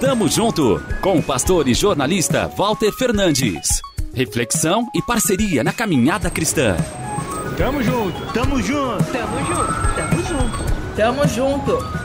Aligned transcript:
Tamo 0.00 0.28
junto 0.28 0.82
com 1.00 1.18
o 1.18 1.22
pastor 1.22 1.66
e 1.68 1.74
jornalista 1.74 2.46
Walter 2.48 2.92
Fernandes. 2.92 3.80
Reflexão 4.12 4.86
e 4.94 5.00
parceria 5.00 5.64
na 5.64 5.72
caminhada 5.72 6.28
cristã. 6.30 6.76
Tamo 7.56 7.82
junto, 7.82 8.32
tamo 8.32 8.60
junto, 8.60 9.04
tamo 9.12 9.38
junto, 9.46 9.72
tamo 9.96 10.22
junto, 10.22 10.96
tamo 10.96 11.28
junto. 11.28 12.02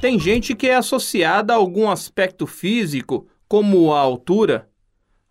Tem 0.00 0.18
gente 0.18 0.54
que 0.54 0.68
é 0.68 0.76
associada 0.76 1.52
a 1.52 1.56
algum 1.56 1.90
aspecto 1.90 2.46
físico, 2.46 3.28
como 3.46 3.92
a 3.92 4.00
altura, 4.00 4.68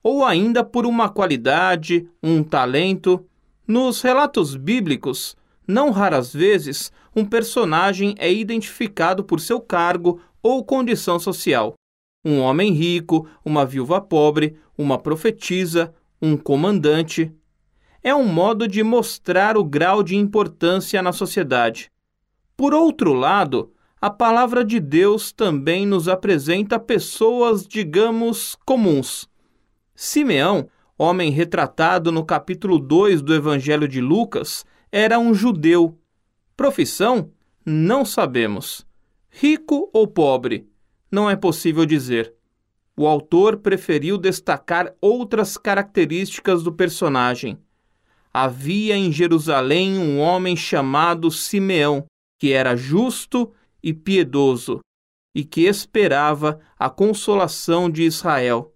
ou 0.03 0.23
ainda 0.23 0.63
por 0.63 0.85
uma 0.85 1.09
qualidade, 1.09 2.07
um 2.21 2.43
talento. 2.43 3.25
Nos 3.67 4.01
relatos 4.01 4.55
bíblicos, 4.55 5.35
não 5.69 5.91
raras 5.91 6.33
vezes, 6.33 6.91
um 7.15 7.23
personagem 7.23 8.15
é 8.17 8.33
identificado 8.33 9.23
por 9.23 9.39
seu 9.39 9.61
cargo 9.61 10.19
ou 10.41 10.65
condição 10.65 11.19
social. 11.19 11.75
Um 12.25 12.39
homem 12.39 12.73
rico, 12.73 13.27
uma 13.45 13.67
viúva 13.67 14.01
pobre, 14.01 14.57
uma 14.75 14.97
profetisa, 14.97 15.93
um 16.19 16.35
comandante. 16.35 17.31
É 18.01 18.15
um 18.15 18.25
modo 18.25 18.67
de 18.67 18.81
mostrar 18.81 19.57
o 19.57 19.63
grau 19.63 20.01
de 20.01 20.15
importância 20.15 21.03
na 21.03 21.11
sociedade. 21.11 21.91
Por 22.57 22.73
outro 22.73 23.13
lado, 23.13 23.71
a 24.01 24.09
palavra 24.09 24.65
de 24.65 24.79
Deus 24.79 25.31
também 25.31 25.85
nos 25.85 26.07
apresenta 26.07 26.79
pessoas, 26.79 27.67
digamos, 27.67 28.57
comuns. 28.65 29.29
Simeão, 29.93 30.67
homem 30.97 31.29
retratado 31.29 32.11
no 32.11 32.25
capítulo 32.25 32.79
2 32.79 33.21
do 33.21 33.35
Evangelho 33.35 33.87
de 33.87 34.01
Lucas, 34.01 34.65
era 34.91 35.19
um 35.19 35.33
judeu. 35.33 35.97
Profissão? 36.57 37.31
Não 37.65 38.03
sabemos. 38.03 38.85
Rico 39.29 39.89
ou 39.93 40.07
pobre? 40.07 40.67
Não 41.11 41.29
é 41.29 41.35
possível 41.35 41.85
dizer. 41.85 42.33
O 42.97 43.07
autor 43.07 43.57
preferiu 43.57 44.17
destacar 44.17 44.93
outras 44.99 45.57
características 45.57 46.63
do 46.63 46.73
personagem. 46.73 47.57
Havia 48.33 48.95
em 48.95 49.11
Jerusalém 49.11 49.97
um 49.97 50.19
homem 50.19 50.55
chamado 50.55 51.31
Simeão, 51.31 52.05
que 52.37 52.51
era 52.51 52.75
justo 52.75 53.53
e 53.81 53.93
piedoso, 53.93 54.79
e 55.33 55.43
que 55.43 55.61
esperava 55.61 56.59
a 56.77 56.89
consolação 56.89 57.89
de 57.89 58.03
Israel, 58.03 58.73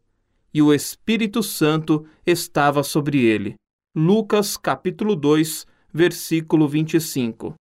e 0.53 0.61
o 0.61 0.73
Espírito 0.73 1.41
Santo 1.43 2.05
estava 2.25 2.83
sobre 2.83 3.19
ele. 3.23 3.55
Lucas 3.95 4.55
capítulo 4.55 5.15
2, 5.15 5.67
versículo 5.93 6.67
25. 6.67 7.53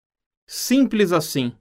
Simples 0.49 1.13
assim. 1.13 1.53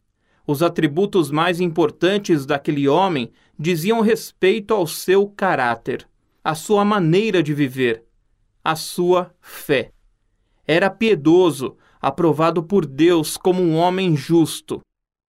Os 0.47 0.63
atributos 0.63 1.29
mais 1.29 1.59
importantes 1.59 2.45
daquele 2.45 2.87
homem 2.87 3.31
diziam 3.59 4.01
respeito 4.01 4.73
ao 4.73 4.87
seu 4.87 5.27
caráter, 5.27 6.07
à 6.43 6.55
sua 6.55 6.83
maneira 6.83 7.43
de 7.43 7.53
viver, 7.53 8.03
à 8.63 8.75
sua 8.75 9.33
fé. 9.39 9.91
Era 10.65 10.89
piedoso, 10.89 11.77
aprovado 11.99 12.63
por 12.63 12.85
Deus 12.85 13.37
como 13.37 13.61
um 13.61 13.75
homem 13.75 14.15
justo. 14.15 14.81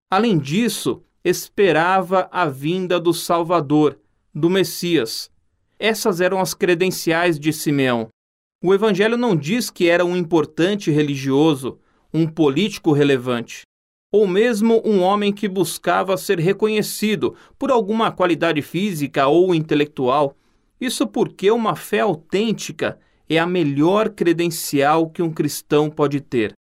Além 0.10 0.38
disso, 0.38 1.04
esperava 1.24 2.30
a 2.32 2.46
vinda 2.46 3.00
do 3.00 3.14
Salvador, 3.14 4.00
do 4.34 4.50
Messias. 4.50 5.30
Essas 5.78 6.22
eram 6.22 6.40
as 6.40 6.54
credenciais 6.54 7.40
de 7.40 7.52
Simeão. 7.52 8.10
O 8.64 8.76
Evangelho 8.76 9.18
não 9.18 9.36
diz 9.36 9.72
que 9.72 9.90
era 9.90 10.06
um 10.06 10.16
importante 10.16 10.92
religioso, 10.92 11.80
um 12.14 12.28
político 12.28 12.92
relevante, 12.92 13.64
ou 14.12 14.28
mesmo 14.28 14.84
um 14.86 15.02
homem 15.02 15.34
que 15.34 15.48
buscava 15.48 16.16
ser 16.16 16.40
reconhecido 16.40 17.36
por 17.58 17.72
alguma 17.72 18.12
qualidade 18.12 18.62
física 18.62 19.26
ou 19.28 19.56
intelectual. 19.56 20.38
Isso 20.80 21.08
porque 21.08 21.50
uma 21.50 21.76
fé 21.76 22.02
autêntica 22.02 23.00
é 23.28 23.40
a 23.40 23.48
melhor 23.48 24.10
credencial 24.10 25.10
que 25.10 25.24
um 25.24 25.32
cristão 25.32 25.90
pode 25.90 26.22
ter. 26.22 26.54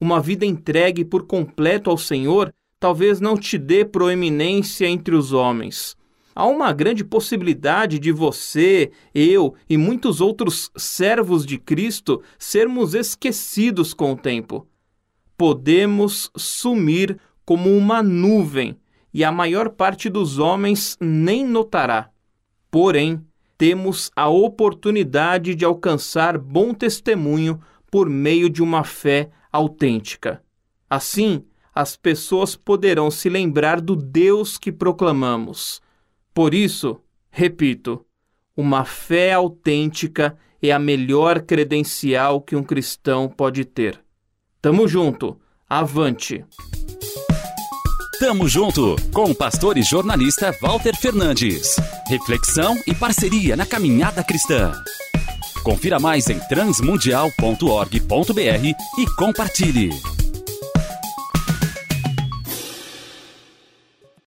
Uma 0.00 0.20
vida 0.20 0.46
entregue 0.46 1.04
por 1.04 1.26
completo 1.26 1.90
ao 1.90 1.98
Senhor 1.98 2.52
talvez 2.78 3.20
não 3.20 3.36
te 3.36 3.58
dê 3.58 3.84
proeminência 3.84 4.86
entre 4.86 5.14
os 5.14 5.32
homens, 5.32 5.96
há 6.34 6.46
uma 6.46 6.72
grande 6.72 7.04
possibilidade 7.04 7.98
de 7.98 8.12
você, 8.12 8.90
eu 9.14 9.54
e 9.68 9.76
muitos 9.76 10.20
outros 10.20 10.70
servos 10.76 11.44
de 11.44 11.58
Cristo 11.58 12.22
sermos 12.38 12.94
esquecidos 12.94 13.92
com 13.92 14.12
o 14.12 14.16
tempo. 14.16 14.66
Podemos 15.36 16.30
sumir 16.36 17.18
como 17.44 17.74
uma 17.76 18.02
nuvem 18.02 18.76
e 19.12 19.24
a 19.24 19.32
maior 19.32 19.70
parte 19.70 20.08
dos 20.08 20.38
homens 20.38 20.96
nem 21.00 21.44
notará. 21.44 22.10
Porém, 22.70 23.20
temos 23.58 24.10
a 24.14 24.28
oportunidade 24.28 25.54
de 25.54 25.64
alcançar 25.64 26.38
bom 26.38 26.72
testemunho 26.72 27.60
por 27.90 28.08
meio 28.08 28.48
de 28.48 28.62
uma 28.62 28.84
fé 28.84 29.30
autêntica. 29.52 30.42
Assim, 30.88 31.44
as 31.74 31.96
pessoas 31.96 32.56
poderão 32.56 33.10
se 33.10 33.28
lembrar 33.28 33.80
do 33.80 33.96
Deus 33.96 34.56
que 34.56 34.70
proclamamos 34.70 35.82
por 36.40 36.54
isso, 36.54 36.98
repito, 37.30 38.02
uma 38.56 38.86
fé 38.86 39.34
autêntica 39.34 40.38
é 40.62 40.72
a 40.72 40.78
melhor 40.78 41.42
credencial 41.42 42.40
que 42.40 42.56
um 42.56 42.62
cristão 42.62 43.28
pode 43.28 43.66
ter. 43.66 44.00
Tamo 44.62 44.88
junto, 44.88 45.38
avante! 45.68 46.42
Tamo 48.18 48.48
junto 48.48 48.96
com 49.12 49.24
o 49.24 49.34
pastor 49.34 49.76
e 49.76 49.82
jornalista 49.82 50.50
Walter 50.62 50.96
Fernandes. 50.96 51.76
Reflexão 52.08 52.74
e 52.86 52.94
parceria 52.94 53.54
na 53.54 53.66
caminhada 53.66 54.24
cristã. 54.24 54.72
Confira 55.62 56.00
mais 56.00 56.30
em 56.30 56.38
transmundial.org.br 56.48 58.66
e 58.98 59.06
compartilhe. 59.18 59.90